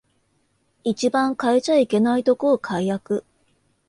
[0.83, 3.23] 一番変えちゃいけないとこを改悪